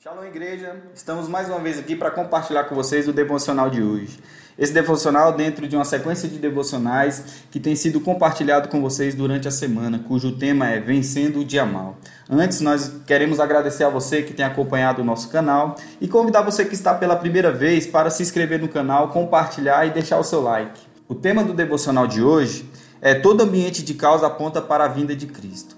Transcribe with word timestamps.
Shalom, 0.00 0.22
igreja! 0.22 0.76
Estamos 0.94 1.28
mais 1.28 1.48
uma 1.48 1.58
vez 1.58 1.76
aqui 1.76 1.96
para 1.96 2.12
compartilhar 2.12 2.62
com 2.64 2.74
vocês 2.76 3.08
o 3.08 3.12
devocional 3.12 3.68
de 3.68 3.82
hoje. 3.82 4.20
Esse 4.56 4.72
devocional 4.72 5.32
dentro 5.32 5.66
de 5.66 5.74
uma 5.74 5.84
sequência 5.84 6.28
de 6.28 6.38
devocionais 6.38 7.42
que 7.50 7.58
tem 7.58 7.74
sido 7.74 8.00
compartilhado 8.00 8.68
com 8.68 8.80
vocês 8.80 9.12
durante 9.16 9.48
a 9.48 9.50
semana, 9.50 9.98
cujo 10.06 10.38
tema 10.38 10.70
é 10.70 10.78
Vencendo 10.78 11.40
o 11.40 11.44
Dia 11.44 11.66
Mal. 11.66 11.96
Antes, 12.30 12.60
nós 12.60 12.92
queremos 13.08 13.40
agradecer 13.40 13.82
a 13.82 13.88
você 13.88 14.22
que 14.22 14.32
tem 14.32 14.46
acompanhado 14.46 15.02
o 15.02 15.04
nosso 15.04 15.30
canal 15.30 15.74
e 16.00 16.06
convidar 16.06 16.42
você 16.42 16.64
que 16.64 16.74
está 16.74 16.94
pela 16.94 17.16
primeira 17.16 17.50
vez 17.50 17.84
para 17.84 18.08
se 18.08 18.22
inscrever 18.22 18.60
no 18.60 18.68
canal, 18.68 19.08
compartilhar 19.08 19.84
e 19.84 19.90
deixar 19.90 20.20
o 20.20 20.24
seu 20.24 20.40
like. 20.40 20.80
O 21.08 21.14
tema 21.16 21.42
do 21.42 21.52
devocional 21.52 22.06
de 22.06 22.22
hoje 22.22 22.70
é 23.02 23.16
Todo 23.16 23.42
ambiente 23.42 23.82
de 23.82 23.94
causa 23.94 24.28
aponta 24.28 24.62
para 24.62 24.84
a 24.84 24.88
vinda 24.88 25.16
de 25.16 25.26
Cristo. 25.26 25.76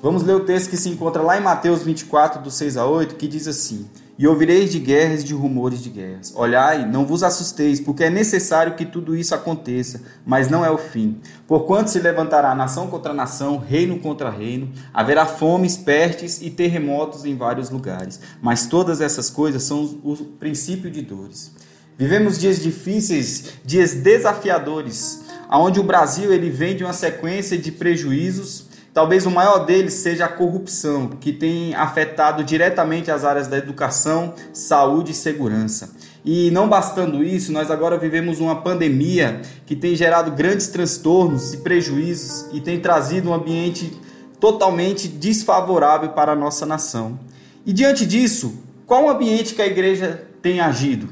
Vamos 0.00 0.22
ler 0.22 0.34
o 0.34 0.44
texto 0.44 0.70
que 0.70 0.76
se 0.76 0.88
encontra 0.88 1.22
lá 1.22 1.36
em 1.36 1.42
Mateus 1.42 1.82
24, 1.82 2.40
do 2.40 2.52
6 2.52 2.76
a 2.76 2.86
8, 2.86 3.16
que 3.16 3.26
diz 3.26 3.48
assim: 3.48 3.84
E 4.16 4.28
ouvireis 4.28 4.70
de 4.70 4.78
guerras 4.78 5.22
e 5.22 5.24
de 5.24 5.34
rumores 5.34 5.82
de 5.82 5.90
guerras. 5.90 6.32
Olhai, 6.36 6.86
não 6.86 7.04
vos 7.04 7.24
assusteis, 7.24 7.80
porque 7.80 8.04
é 8.04 8.10
necessário 8.10 8.76
que 8.76 8.86
tudo 8.86 9.16
isso 9.16 9.34
aconteça, 9.34 10.00
mas 10.24 10.48
não 10.48 10.64
é 10.64 10.70
o 10.70 10.78
fim. 10.78 11.18
Porquanto 11.48 11.90
se 11.90 11.98
levantará 11.98 12.54
nação 12.54 12.86
contra 12.86 13.12
nação, 13.12 13.58
reino 13.58 13.98
contra 13.98 14.30
reino, 14.30 14.70
haverá 14.94 15.26
fomes, 15.26 15.76
pestes 15.76 16.40
e 16.42 16.48
terremotos 16.48 17.24
em 17.24 17.36
vários 17.36 17.68
lugares. 17.68 18.20
Mas 18.40 18.66
todas 18.66 19.00
essas 19.00 19.28
coisas 19.28 19.64
são 19.64 19.82
o 20.04 20.14
princípio 20.38 20.92
de 20.92 21.02
dores. 21.02 21.50
Vivemos 21.98 22.38
dias 22.38 22.62
difíceis, 22.62 23.54
dias 23.64 23.94
desafiadores, 23.94 25.24
onde 25.50 25.80
o 25.80 25.82
Brasil 25.82 26.32
ele 26.32 26.50
vem 26.50 26.76
de 26.76 26.84
uma 26.84 26.92
sequência 26.92 27.58
de 27.58 27.72
prejuízos 27.72 28.67
Talvez 28.98 29.24
o 29.26 29.30
maior 29.30 29.60
deles 29.60 29.94
seja 29.94 30.24
a 30.24 30.28
corrupção, 30.28 31.10
que 31.20 31.32
tem 31.32 31.72
afetado 31.72 32.42
diretamente 32.42 33.12
as 33.12 33.24
áreas 33.24 33.46
da 33.46 33.56
educação, 33.56 34.34
saúde 34.52 35.12
e 35.12 35.14
segurança. 35.14 35.94
E 36.24 36.50
não 36.50 36.68
bastando 36.68 37.22
isso, 37.22 37.52
nós 37.52 37.70
agora 37.70 37.96
vivemos 37.96 38.40
uma 38.40 38.60
pandemia 38.60 39.40
que 39.64 39.76
tem 39.76 39.94
gerado 39.94 40.32
grandes 40.32 40.66
transtornos 40.66 41.54
e 41.54 41.58
prejuízos 41.58 42.46
e 42.52 42.60
tem 42.60 42.80
trazido 42.80 43.30
um 43.30 43.34
ambiente 43.34 43.96
totalmente 44.40 45.06
desfavorável 45.06 46.08
para 46.08 46.32
a 46.32 46.36
nossa 46.36 46.66
nação. 46.66 47.20
E 47.64 47.72
diante 47.72 48.04
disso, 48.04 48.64
qual 48.84 49.04
o 49.04 49.10
ambiente 49.10 49.54
que 49.54 49.62
a 49.62 49.66
igreja 49.68 50.26
tem 50.42 50.58
agido? 50.58 51.08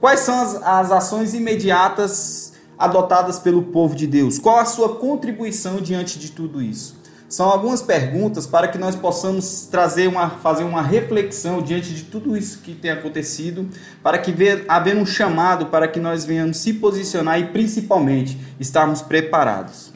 Quais 0.00 0.20
são 0.20 0.40
as, 0.40 0.54
as 0.62 0.90
ações 0.90 1.34
imediatas 1.34 2.54
adotadas 2.78 3.38
pelo 3.38 3.64
povo 3.64 3.94
de 3.94 4.06
Deus? 4.06 4.38
Qual 4.38 4.58
a 4.58 4.64
sua 4.64 4.96
contribuição 4.96 5.82
diante 5.82 6.18
de 6.18 6.30
tudo 6.30 6.62
isso? 6.62 6.98
São 7.30 7.46
algumas 7.48 7.80
perguntas 7.80 8.44
para 8.44 8.66
que 8.66 8.76
nós 8.76 8.96
possamos 8.96 9.68
trazer 9.70 10.08
uma, 10.08 10.30
fazer 10.30 10.64
uma 10.64 10.82
reflexão 10.82 11.62
diante 11.62 11.94
de 11.94 12.02
tudo 12.02 12.36
isso 12.36 12.58
que 12.58 12.74
tem 12.74 12.90
acontecido, 12.90 13.68
para 14.02 14.18
que 14.18 14.34
haver 14.66 14.96
um 14.96 15.06
chamado 15.06 15.66
para 15.66 15.86
que 15.86 16.00
nós 16.00 16.24
venhamos 16.24 16.56
se 16.56 16.74
posicionar 16.74 17.38
e 17.38 17.46
principalmente 17.46 18.36
estarmos 18.58 19.00
preparados. 19.00 19.92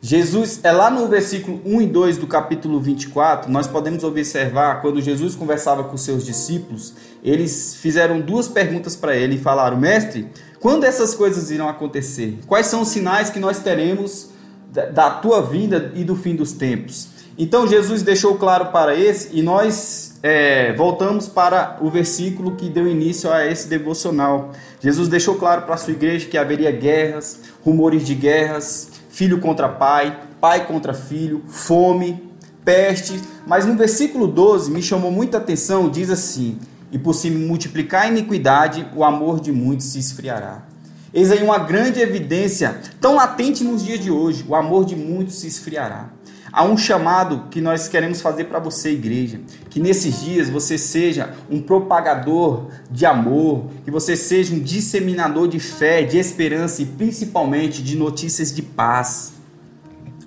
Jesus, 0.00 0.60
é 0.62 0.72
lá 0.72 0.90
no 0.90 1.06
versículo 1.06 1.60
1 1.66 1.82
e 1.82 1.86
2 1.86 2.16
do 2.16 2.26
capítulo 2.26 2.80
24, 2.80 3.52
nós 3.52 3.66
podemos 3.66 4.04
observar 4.04 4.80
quando 4.80 5.02
Jesus 5.02 5.34
conversava 5.34 5.84
com 5.84 5.98
seus 5.98 6.24
discípulos, 6.24 6.94
eles 7.22 7.74
fizeram 7.74 8.22
duas 8.22 8.48
perguntas 8.48 8.96
para 8.96 9.14
ele 9.14 9.34
e 9.34 9.38
falaram: 9.38 9.76
Mestre, 9.76 10.30
quando 10.60 10.84
essas 10.84 11.14
coisas 11.14 11.50
irão 11.50 11.68
acontecer? 11.68 12.38
Quais 12.46 12.68
são 12.68 12.80
os 12.80 12.88
sinais 12.88 13.28
que 13.28 13.38
nós 13.38 13.58
teremos 13.58 14.32
da 14.92 15.10
tua 15.10 15.40
vinda 15.40 15.92
e 15.94 16.02
do 16.02 16.16
fim 16.16 16.34
dos 16.34 16.52
tempos. 16.52 17.08
Então 17.36 17.66
Jesus 17.66 18.02
deixou 18.02 18.36
claro 18.36 18.66
para 18.66 18.94
esse 18.94 19.36
e 19.36 19.42
nós 19.42 20.18
é, 20.22 20.72
voltamos 20.74 21.26
para 21.26 21.78
o 21.80 21.90
versículo 21.90 22.54
que 22.56 22.68
deu 22.68 22.86
início 22.86 23.32
a 23.32 23.44
esse 23.46 23.68
devocional. 23.68 24.52
Jesus 24.80 25.08
deixou 25.08 25.34
claro 25.34 25.62
para 25.62 25.74
a 25.74 25.78
sua 25.78 25.92
igreja 25.92 26.28
que 26.28 26.38
haveria 26.38 26.70
guerras, 26.70 27.40
rumores 27.64 28.06
de 28.06 28.14
guerras, 28.14 28.90
filho 29.10 29.40
contra 29.40 29.68
pai, 29.68 30.16
pai 30.40 30.66
contra 30.66 30.94
filho, 30.94 31.42
fome, 31.48 32.22
peste. 32.64 33.20
Mas 33.46 33.66
no 33.66 33.74
versículo 33.74 34.26
12 34.28 34.70
me 34.70 34.82
chamou 34.82 35.10
muita 35.10 35.38
atenção, 35.38 35.88
diz 35.88 36.10
assim: 36.10 36.58
E 36.92 36.98
por 36.98 37.14
se 37.14 37.30
multiplicar 37.30 38.04
a 38.04 38.08
iniquidade, 38.08 38.86
o 38.94 39.02
amor 39.02 39.40
de 39.40 39.50
muitos 39.50 39.86
se 39.86 39.98
esfriará. 39.98 40.73
Eis 41.14 41.30
aí 41.30 41.44
uma 41.44 41.58
grande 41.58 42.00
evidência, 42.00 42.80
tão 43.00 43.14
latente 43.14 43.62
nos 43.62 43.84
dias 43.84 44.00
de 44.00 44.10
hoje: 44.10 44.44
o 44.48 44.56
amor 44.56 44.84
de 44.84 44.96
muitos 44.96 45.36
se 45.36 45.46
esfriará. 45.46 46.10
Há 46.52 46.64
um 46.64 46.76
chamado 46.76 47.48
que 47.50 47.60
nós 47.60 47.86
queremos 47.86 48.20
fazer 48.20 48.44
para 48.44 48.58
você, 48.58 48.90
igreja, 48.90 49.40
que 49.70 49.78
nesses 49.78 50.22
dias 50.22 50.50
você 50.50 50.76
seja 50.76 51.32
um 51.48 51.62
propagador 51.62 52.66
de 52.90 53.06
amor, 53.06 53.66
que 53.84 53.92
você 53.92 54.16
seja 54.16 54.54
um 54.54 54.58
disseminador 54.58 55.46
de 55.46 55.60
fé, 55.60 56.02
de 56.02 56.18
esperança 56.18 56.82
e 56.82 56.86
principalmente 56.86 57.80
de 57.80 57.96
notícias 57.96 58.52
de 58.52 58.62
paz. 58.62 59.34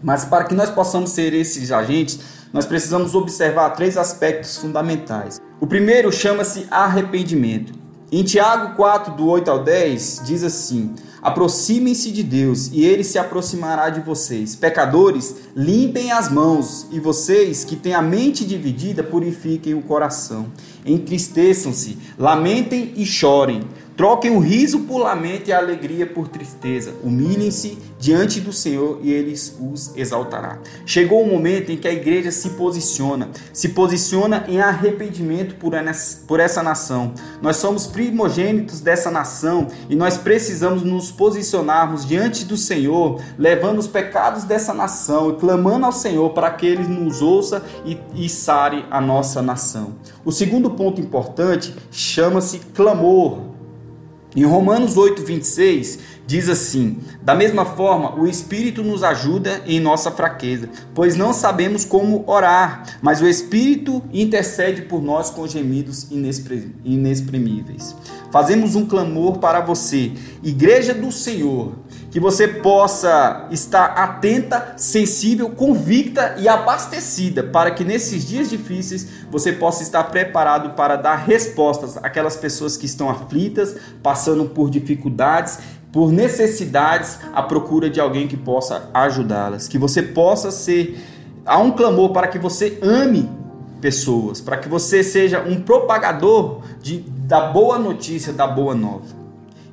Mas 0.02 0.24
para 0.24 0.46
que 0.46 0.56
nós 0.56 0.70
possamos 0.70 1.10
ser 1.10 1.34
esses 1.34 1.70
agentes, 1.70 2.20
nós 2.54 2.66
precisamos 2.66 3.14
observar 3.14 3.72
três 3.72 3.98
aspectos 3.98 4.56
fundamentais. 4.56 5.42
O 5.60 5.68
primeiro 5.68 6.14
chama-se 6.14 6.66
arrependimento. 6.72 7.87
Em 8.10 8.24
Tiago 8.24 8.74
4, 8.78 9.16
do 9.16 9.28
8 9.28 9.52
ao 9.52 9.66
10, 9.66 10.22
diz 10.26 10.42
assim: 10.42 10.96
Aproximem-se 11.22 12.10
de 12.10 12.24
Deus 12.24 12.70
e 12.72 12.86
ele 12.86 13.04
se 13.04 13.20
aproximará 13.20 13.90
de 13.90 14.00
vocês. 14.00 14.56
Pecadores, 14.56 15.36
limpem 15.54 16.10
as 16.14 16.32
mãos, 16.32 16.88
e 16.90 17.02
vocês 17.02 17.66
que 17.66 17.76
têm 17.76 17.94
a 17.94 18.02
mente 18.02 18.46
dividida, 18.46 19.04
purifiquem 19.04 19.74
o 19.74 19.82
coração. 19.82 20.48
Entristeçam-se, 20.86 21.98
lamentem 22.18 22.94
e 22.96 23.06
chorem. 23.06 23.68
Troquem 23.98 24.30
o 24.30 24.38
riso 24.38 24.82
por 24.82 25.00
lamento 25.00 25.50
e 25.50 25.52
a 25.52 25.58
alegria 25.58 26.06
por 26.06 26.28
tristeza. 26.28 26.94
Humilhem-se 27.04 27.80
diante 28.00 28.40
do 28.40 28.54
Senhor 28.54 29.00
e 29.02 29.12
ele 29.12 29.34
os 29.34 29.92
exaltará. 29.96 30.60
Chegou 30.86 31.24
o 31.24 31.28
momento 31.28 31.72
em 31.72 31.78
que 31.78 31.88
a 31.88 31.92
igreja 31.92 32.30
se 32.30 32.52
posiciona, 32.52 33.30
se 33.52 33.70
posiciona 33.70 34.46
em 34.48 34.62
arrependimento 34.62 35.56
por 36.28 36.40
essa 36.40 36.62
nação. 36.62 37.12
Nós 37.42 37.56
somos 37.56 37.88
primogênitos 37.88 38.82
dessa 38.82 39.10
nação 39.10 39.66
e 39.90 39.96
nós 39.96 40.16
precisamos 40.16 40.84
nos 40.84 41.12
posicionarmos 41.12 42.06
diante 42.06 42.46
do 42.46 42.56
Senhor, 42.56 43.20
levando 43.36 43.80
os 43.80 43.88
pecados 43.88 44.44
dessa 44.44 44.76
nação 44.76 45.32
e 45.32 45.38
clamando 45.38 45.88
ao 45.88 45.92
Senhor 45.92 46.30
para 46.34 46.52
que 46.52 46.68
ele 46.68 46.84
nos 46.84 47.20
ouça 47.20 47.66
e, 47.84 47.98
e 48.14 48.30
sare 48.30 48.86
a 48.92 49.02
nossa 49.02 49.42
nação. 49.42 49.96
O 50.24 50.32
segundo 50.32 50.70
ponto 50.70 51.02
importante 51.02 51.74
chama-se 51.90 52.60
clamor. 52.76 53.57
Em 54.38 54.44
Romanos 54.44 54.96
8, 54.96 55.24
26, 55.24 55.98
diz 56.28 56.48
assim: 56.48 57.00
Da 57.24 57.34
mesma 57.34 57.66
forma, 57.66 58.14
o 58.14 58.28
Espírito 58.28 58.84
nos 58.84 59.02
ajuda 59.02 59.64
em 59.66 59.80
nossa 59.80 60.12
fraqueza, 60.12 60.70
pois 60.94 61.16
não 61.16 61.34
sabemos 61.34 61.84
como 61.84 62.24
orar, 62.28 63.00
mas 63.02 63.20
o 63.20 63.28
Espírito 63.28 64.04
intercede 64.14 64.84
por 64.84 65.02
nós 65.02 65.32
com 65.32 65.48
gemidos 65.48 66.06
inexprimíveis. 66.86 67.96
Fazemos 68.32 68.76
um 68.76 68.86
clamor 68.86 69.40
para 69.40 69.60
você, 69.60 70.12
Igreja 70.44 70.94
do 70.94 71.12
Senhor, 71.12 71.74
que 72.18 72.22
você 72.22 72.48
possa 72.48 73.46
estar 73.52 73.86
atenta, 73.90 74.74
sensível, 74.76 75.52
convicta 75.52 76.34
e 76.40 76.48
abastecida 76.48 77.44
para 77.44 77.70
que 77.70 77.84
nesses 77.84 78.26
dias 78.26 78.50
difíceis 78.50 79.08
você 79.30 79.52
possa 79.52 79.84
estar 79.84 80.04
preparado 80.06 80.72
para 80.72 80.96
dar 80.96 81.16
respostas 81.16 81.96
àquelas 81.98 82.36
pessoas 82.36 82.76
que 82.76 82.88
estão 82.88 83.08
aflitas, 83.08 83.76
passando 84.02 84.46
por 84.46 84.68
dificuldades, 84.68 85.60
por 85.92 86.12
necessidades, 86.12 87.20
à 87.36 87.44
procura 87.44 87.88
de 87.88 88.02
alguém 88.02 88.28
que 88.28 88.36
possa 88.36 88.90
ajudá-las, 88.96 89.68
que 89.68 89.78
você 89.78 90.02
possa 90.02 90.50
ser 90.50 91.00
há 91.46 91.60
um 91.60 91.70
clamor 91.70 92.14
para 92.14 92.28
que 92.30 92.40
você 92.40 92.80
ame 92.82 93.30
pessoas, 93.80 94.42
para 94.42 94.58
que 94.58 94.68
você 94.68 95.04
seja 95.04 95.42
um 95.42 95.62
propagador 95.62 96.64
de, 96.82 96.98
da 96.98 97.42
boa 97.42 97.78
notícia, 97.78 98.34
da 98.34 98.48
boa 98.48 98.74
nova. 98.74 99.17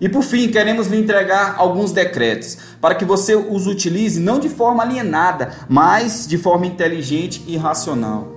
E 0.01 0.09
por 0.09 0.23
fim, 0.23 0.49
queremos 0.49 0.89
lhe 0.89 0.99
entregar 0.99 1.55
alguns 1.57 1.93
decretos 1.93 2.59
para 2.81 2.95
que 2.95 3.05
você 3.05 3.35
os 3.35 3.67
utilize 3.67 4.21
não 4.21 4.39
de 4.39 4.49
forma 4.49 4.83
alienada, 4.83 5.53
mas 5.69 6.27
de 6.27 6.37
forma 6.37 6.67
inteligente 6.67 7.43
e 7.47 7.57
racional. 7.57 8.34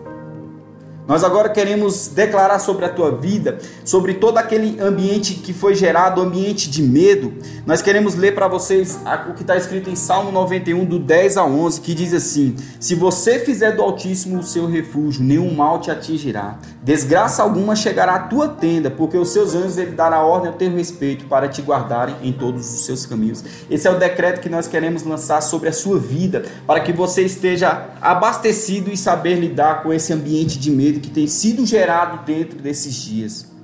Nós 1.07 1.23
agora 1.23 1.47
queremos 1.47 2.09
declarar 2.09 2.59
sobre 2.59 2.83
a 2.83 2.89
tua 2.89 3.15
vida, 3.15 3.59
sobre 3.85 4.15
todo 4.15 4.37
aquele 4.37 4.77
ambiente 4.81 5.35
que 5.35 5.53
foi 5.53 5.73
gerado, 5.73 6.19
ambiente 6.19 6.69
de 6.69 6.83
medo. 6.83 7.33
Nós 7.65 7.81
queremos 7.81 8.15
ler 8.15 8.35
para 8.35 8.49
vocês 8.49 8.99
o 9.29 9.33
que 9.33 9.41
está 9.41 9.55
escrito 9.55 9.89
em 9.89 9.95
Salmo 9.95 10.33
91, 10.33 10.83
do 10.83 10.99
10 10.99 11.37
a 11.37 11.45
11, 11.45 11.79
que 11.79 11.93
diz 11.93 12.13
assim: 12.13 12.57
Se 12.77 12.93
você 12.93 13.39
fizer 13.39 13.71
do 13.71 13.81
Altíssimo 13.81 14.39
o 14.39 14.43
seu 14.43 14.67
refúgio, 14.67 15.23
nenhum 15.23 15.55
mal 15.55 15.79
te 15.79 15.89
atingirá. 15.89 16.59
Desgraça 16.83 17.41
alguma 17.41 17.73
chegará 17.73 18.15
à 18.15 18.19
tua 18.19 18.49
tenda, 18.49 18.91
porque 18.91 19.17
os 19.17 19.29
seus 19.29 19.55
anjos 19.55 19.77
ele 19.77 19.91
dará 19.91 20.21
ordem 20.21 20.49
ao 20.49 20.57
teu 20.57 20.75
respeito 20.75 21.25
para 21.27 21.47
te 21.47 21.61
guardarem 21.61 22.15
em 22.21 22.33
todos 22.33 22.73
os 22.73 22.85
seus 22.85 23.05
caminhos. 23.05 23.45
Esse 23.69 23.87
é 23.87 23.91
o 23.91 23.97
decreto 23.97 24.41
que 24.41 24.49
nós 24.49 24.67
queremos 24.67 25.03
lançar 25.03 25.39
sobre 25.39 25.69
a 25.69 25.73
sua 25.73 25.97
vida, 25.97 26.43
para 26.65 26.81
que 26.81 26.91
você 26.91 27.21
esteja 27.21 27.91
abastecido 28.01 28.91
e 28.91 28.97
saber 28.97 29.35
lidar 29.35 29.83
com 29.83 29.93
esse 29.93 30.11
ambiente 30.11 30.59
de 30.59 30.69
medo 30.69 30.96
que 30.99 31.09
tem 31.09 31.27
sido 31.27 31.65
gerado 31.65 32.25
dentro 32.25 32.59
desses 32.59 32.93
dias. 32.93 33.57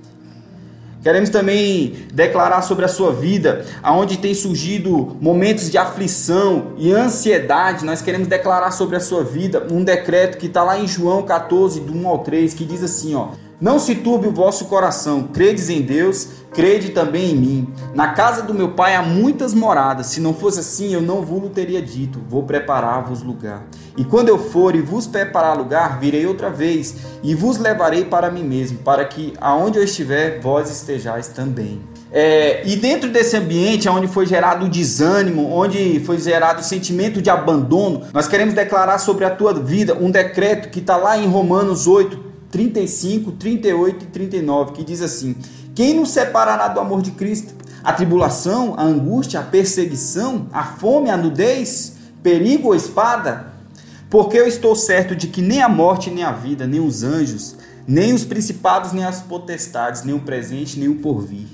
Queremos 1.04 1.30
também 1.30 2.08
declarar 2.14 2.62
sobre 2.62 2.86
a 2.86 2.88
sua 2.88 3.12
vida, 3.12 3.66
aonde 3.84 4.18
tem 4.18 4.34
surgido 4.34 5.18
momentos 5.20 5.70
de 5.70 5.78
aflição 5.78 6.72
e 6.78 6.94
ansiedade. 6.94 7.84
Nós 7.84 8.02
queremos 8.02 8.30
declarar 8.30 8.72
sobre 8.72 8.96
a 8.96 9.02
sua 9.02 9.22
vida 9.22 9.68
um 9.70 9.84
decreto 9.84 10.38
que 10.38 10.46
está 10.46 10.64
lá 10.64 10.80
em 10.80 10.88
João 10.88 11.24
14, 11.24 11.82
do 11.82 11.94
1 11.94 12.08
ao 12.08 12.20
3, 12.20 12.54
que 12.54 12.64
diz 12.64 12.82
assim: 12.82 13.16
ó, 13.16 13.32
Não 13.60 13.80
se 13.80 13.96
turbe 13.96 14.28
o 14.28 14.32
vosso 14.32 14.66
coração, 14.66 15.24
credes 15.24 15.70
em 15.70 15.82
Deus, 15.82 16.30
crede 16.54 16.90
também 16.90 17.32
em 17.32 17.36
mim. 17.36 17.74
Na 17.94 18.10
casa 18.14 18.44
do 18.44 18.54
meu 18.54 18.70
pai 18.72 18.96
há 18.96 19.02
muitas 19.02 19.54
moradas. 19.54 20.08
Se 20.08 20.22
não 20.22 20.34
fosse 20.34 20.60
assim, 20.60 20.94
eu 20.94 21.02
não 21.02 21.22
vos 21.22 21.52
teria 21.54 21.82
dito: 21.82 22.20
Vou 22.30 22.44
preparar-vos 22.44 23.22
lugar. 23.22 23.64
E 23.98 24.04
quando 24.04 24.30
eu 24.30 24.38
for 24.38 24.76
e 24.76 24.82
vos 24.82 25.06
preparar 25.06 25.58
lugar, 25.58 26.00
virei 26.00 26.26
outra 26.26 26.50
vez 26.50 26.96
e 27.22 27.36
vos 27.36 27.58
levarei 27.58 28.06
para 28.06 28.32
mim 28.32 28.44
mesmo, 28.44 28.80
para 28.80 29.06
que 29.06 29.34
aonde 29.40 29.78
eu 29.78 29.84
estiver, 29.84 30.40
vós 30.40 30.70
estejais 30.72 31.28
também. 31.28 31.82
É, 32.12 32.62
e 32.68 32.76
dentro 32.76 33.10
desse 33.10 33.36
ambiente 33.36 33.90
onde 33.90 34.08
foi 34.08 34.26
gerado 34.26 34.66
o 34.66 34.70
desânimo, 34.70 35.52
onde 35.52 36.00
foi 36.02 36.20
gerado 36.20 36.62
o 36.62 36.64
sentimento 36.64 37.22
de 37.22 37.30
abandono, 37.30 38.04
nós 38.14 38.28
queremos 38.28 38.54
declarar 38.54 39.00
sobre 39.00 39.26
a 39.26 39.32
tua 39.32 39.54
vida 39.54 39.98
um 40.00 40.12
decreto 40.12 40.70
que 40.70 40.80
está 40.80 40.96
lá 40.96 41.18
em 41.18 41.28
Romanos 41.28 41.88
8, 41.88 42.34
35, 42.52 43.32
38 43.32 44.04
e 44.04 44.08
39, 44.08 44.74
que 44.74 44.84
diz 44.84 45.02
assim: 45.02 45.36
Quem 45.76 45.96
nos 45.96 46.12
separará 46.12 46.68
do 46.68 46.80
amor 46.80 47.02
de 47.02 47.12
Cristo? 47.12 47.56
A 47.84 47.92
tribulação, 47.92 48.76
a 48.78 48.84
angústia, 48.84 49.40
a 49.40 49.44
perseguição, 49.44 50.48
a 50.54 50.64
fome, 50.64 51.10
a 51.10 51.18
nudez, 51.18 51.96
perigo 52.22 52.68
ou 52.68 52.76
espada? 52.76 53.54
Porque 54.08 54.38
eu 54.38 54.48
estou 54.48 54.76
certo 54.76 55.16
de 55.16 55.28
que 55.28 55.42
nem 55.42 55.64
a 55.64 55.68
morte, 55.68 56.12
nem 56.12 56.24
a 56.24 56.32
vida, 56.32 56.68
nem 56.68 56.80
os 56.80 57.02
anjos, 57.02 57.56
nem 57.88 58.14
os 58.14 58.24
principados, 58.24 58.94
nem 58.94 59.04
as 59.04 59.22
potestades, 59.22 60.04
nem 60.04 60.14
o 60.14 60.20
presente, 60.20 60.80
nem 60.80 60.88
o 60.88 61.00
porvir, 61.00 61.48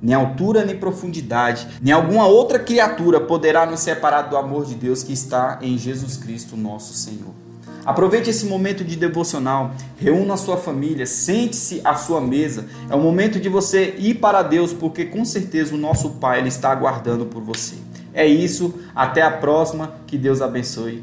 nem 0.00 0.14
altura, 0.14 0.64
nem 0.64 0.74
profundidade, 0.74 1.68
nem 1.82 1.92
alguma 1.92 2.26
outra 2.26 2.58
criatura 2.58 3.20
poderá 3.20 3.66
nos 3.66 3.80
separar 3.80 4.22
do 4.22 4.36
amor 4.36 4.64
de 4.64 4.74
Deus 4.74 5.02
que 5.02 5.12
está 5.12 5.58
em 5.60 5.76
Jesus 5.76 6.16
Cristo, 6.16 6.56
nosso 6.56 6.94
Senhor. 6.94 7.47
Aproveite 7.88 8.28
esse 8.28 8.44
momento 8.44 8.84
de 8.84 8.96
devocional, 8.96 9.74
reúna 9.98 10.34
a 10.34 10.36
sua 10.36 10.58
família, 10.58 11.06
sente-se 11.06 11.80
à 11.82 11.94
sua 11.94 12.20
mesa. 12.20 12.66
É 12.90 12.94
o 12.94 13.00
momento 13.00 13.40
de 13.40 13.48
você 13.48 13.94
ir 13.96 14.16
para 14.16 14.42
Deus, 14.42 14.74
porque 14.74 15.06
com 15.06 15.24
certeza 15.24 15.74
o 15.74 15.78
nosso 15.78 16.10
Pai 16.10 16.38
ele 16.38 16.48
está 16.48 16.70
aguardando 16.70 17.24
por 17.24 17.42
você. 17.42 17.76
É 18.12 18.26
isso, 18.26 18.74
até 18.94 19.22
a 19.22 19.30
próxima, 19.30 19.94
que 20.06 20.18
Deus 20.18 20.42
abençoe. 20.42 20.96